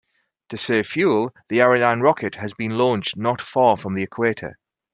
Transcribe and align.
To 0.49 0.57
save 0.57 0.87
fuel, 0.87 1.31
the 1.49 1.61
Ariane 1.61 2.01
rocket 2.01 2.33
has 2.37 2.55
been 2.55 2.71
launched 2.75 3.17
not 3.17 3.39
far 3.39 3.77
from 3.77 3.93
the 3.93 4.01
equator. 4.01 4.57